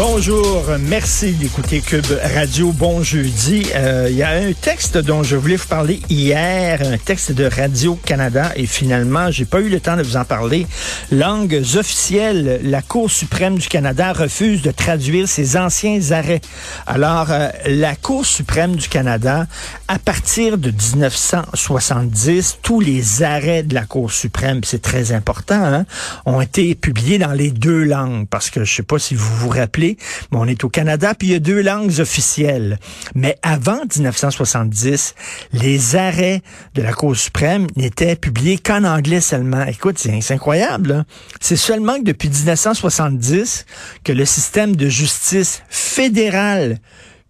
[0.00, 2.70] Bonjour, merci d'écouter Cube Radio.
[2.70, 3.66] Bon jeudi.
[3.74, 7.44] Euh, Il y a un texte dont je voulais vous parler hier, un texte de
[7.44, 10.68] Radio-Canada, et finalement, j'ai pas eu le temps de vous en parler.
[11.10, 16.42] Langues officielles, la Cour suprême du Canada refuse de traduire ses anciens arrêts.
[16.86, 19.48] Alors, euh, la Cour suprême du Canada,
[19.88, 25.86] à partir de 1970, tous les arrêts de la Cour suprême, c'est très important, hein,
[26.24, 29.48] ont été publiés dans les deux langues, parce que je sais pas si vous vous
[29.48, 29.87] rappelez,
[30.32, 32.78] on est au Canada, puis il y a deux langues officielles.
[33.14, 35.14] Mais avant 1970,
[35.52, 36.42] les arrêts
[36.74, 39.64] de la Cour suprême n'étaient publiés qu'en anglais seulement.
[39.64, 40.88] Écoute, c'est incroyable.
[40.88, 41.04] là.
[41.40, 43.66] C'est seulement que depuis 1970
[44.04, 46.80] que le système de justice fédéral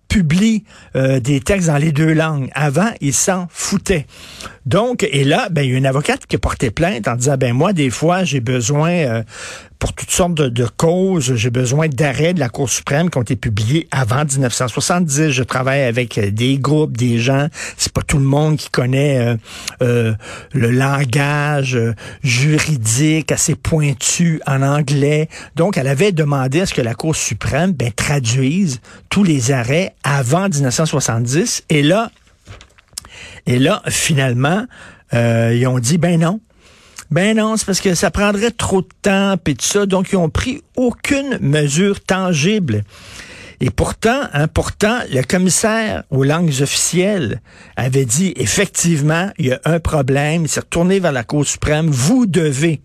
[0.09, 0.65] publie
[0.97, 2.51] euh, des textes dans les deux langues.
[2.55, 4.07] Avant, ils s'en foutaient.
[4.69, 7.39] Donc, et là, ben, il y a une avocate qui a porté plainte en disant,
[7.39, 9.23] ben moi, des fois, j'ai besoin, euh,
[9.79, 13.35] pour toutes sortes de, causes, j'ai besoin d'arrêts de la Cour suprême qui ont été
[13.35, 15.31] publiés avant 1970.
[15.31, 17.47] Je travaille avec euh, des groupes, des gens.
[17.79, 19.39] C'est pas tout le monde qui connaît
[19.81, 20.13] euh,
[20.53, 21.79] le langage
[22.23, 25.31] juridique assez pointu en anglais.
[25.57, 29.95] Donc, elle avait demandé à ce que la Cour suprême ben, traduise tous les arrêts
[30.05, 31.65] avant 1970.
[31.71, 32.11] Et là,
[33.47, 34.67] et là, finalement,
[35.15, 36.41] euh, ils ont dit, ben non.
[37.11, 39.87] Ben non, c'est parce que ça prendrait trop de temps, puis tout ça.
[39.87, 42.85] Donc, ils ont pris aucune mesure tangible.
[43.61, 47.41] Et pourtant, hein, pourtant, le commissaire aux langues officielles
[47.77, 50.43] avait dit, effectivement, il y a un problème.
[50.43, 51.89] Il s'est retourné vers la Cour suprême.
[51.89, 52.81] Vous devez,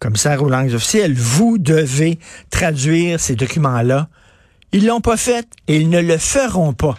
[0.00, 2.18] commissaire aux langues officielles, vous devez
[2.50, 4.08] traduire ces documents-là.
[4.72, 6.96] Ils l'ont pas fait et ils ne le feront pas.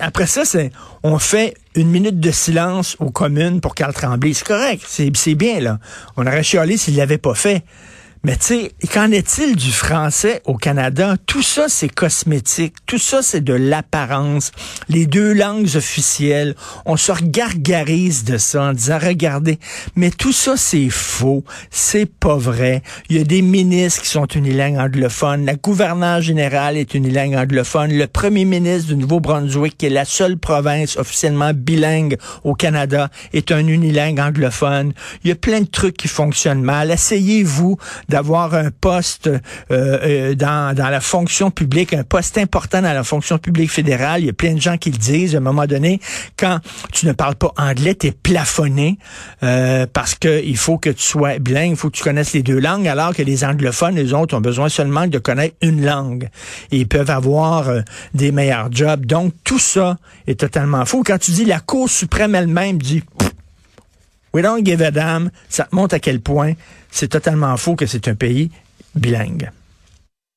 [0.00, 4.32] Après ça, c'est on fait une minute de silence aux communes pour Carl Tremblay.
[4.34, 5.78] C'est correct, c'est c'est bien, là.
[6.16, 7.64] On aurait chialé s'il l'avait pas fait.
[8.22, 11.16] Mais tu sais, qu'en est-il du français au Canada?
[11.24, 12.74] Tout ça, c'est cosmétique.
[12.84, 14.52] Tout ça, c'est de l'apparence.
[14.90, 16.54] Les deux langues officielles,
[16.84, 19.58] on se regargarise de ça en disant, regardez,
[19.96, 21.44] mais tout ça, c'est faux.
[21.70, 22.82] C'est pas vrai.
[23.08, 25.46] Il y a des ministres qui sont unilingues anglophones.
[25.46, 27.90] La gouverneure générale est unilingue anglophone.
[27.90, 33.50] Le premier ministre du Nouveau-Brunswick, qui est la seule province officiellement bilingue au Canada, est
[33.50, 34.92] un unilingue anglophone.
[35.24, 36.90] Il y a plein de trucs qui fonctionnent mal.
[36.90, 37.78] Essayez-vous
[38.10, 39.38] d'avoir un poste euh,
[39.70, 44.20] euh, dans, dans la fonction publique, un poste important dans la fonction publique fédérale.
[44.20, 45.34] Il y a plein de gens qui le disent.
[45.34, 46.00] À un moment donné,
[46.36, 46.58] quand
[46.92, 48.98] tu ne parles pas anglais, tu es plafonné
[49.42, 52.42] euh, parce que il faut que tu sois bilingue, il faut que tu connaisses les
[52.42, 56.28] deux langues, alors que les anglophones, les autres, ont besoin seulement de connaître une langue.
[56.72, 57.80] Ils peuvent avoir euh,
[58.12, 59.06] des meilleurs jobs.
[59.06, 59.96] Donc, tout ça
[60.26, 61.02] est totalement faux.
[61.04, 63.04] Quand tu dis la Cour suprême elle-même dit
[64.32, 65.30] We don't give a damn.
[65.48, 66.54] Ça montre à quel point
[66.90, 68.50] c'est totalement faux que c'est un pays
[68.94, 69.50] bilingue.